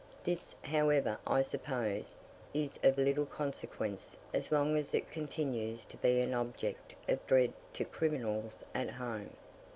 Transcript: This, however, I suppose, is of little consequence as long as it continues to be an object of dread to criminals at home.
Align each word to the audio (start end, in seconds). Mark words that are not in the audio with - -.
This, 0.23 0.55
however, 0.63 1.19
I 1.27 1.43
suppose, 1.43 2.17
is 2.55 2.79
of 2.81 2.97
little 2.97 3.27
consequence 3.27 4.17
as 4.33 4.51
long 4.51 4.75
as 4.75 4.95
it 4.95 5.11
continues 5.11 5.85
to 5.85 5.97
be 5.97 6.19
an 6.21 6.33
object 6.33 6.95
of 7.07 7.23
dread 7.27 7.53
to 7.73 7.85
criminals 7.85 8.65
at 8.73 8.89
home. 8.89 9.29